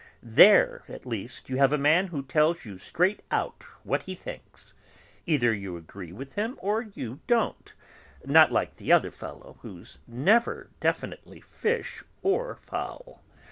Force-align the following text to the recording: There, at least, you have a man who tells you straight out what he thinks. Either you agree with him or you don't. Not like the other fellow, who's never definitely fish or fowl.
There, 0.23 0.83
at 0.89 1.05
least, 1.05 1.47
you 1.47 1.57
have 1.57 1.71
a 1.71 1.77
man 1.77 2.07
who 2.07 2.23
tells 2.23 2.65
you 2.65 2.79
straight 2.79 3.21
out 3.29 3.61
what 3.83 4.01
he 4.01 4.15
thinks. 4.15 4.73
Either 5.27 5.53
you 5.53 5.77
agree 5.77 6.11
with 6.11 6.33
him 6.33 6.57
or 6.59 6.81
you 6.81 7.19
don't. 7.27 7.71
Not 8.25 8.51
like 8.51 8.77
the 8.77 8.91
other 8.91 9.11
fellow, 9.11 9.59
who's 9.61 9.99
never 10.07 10.71
definitely 10.79 11.39
fish 11.39 12.03
or 12.23 12.55
fowl. 12.55 13.21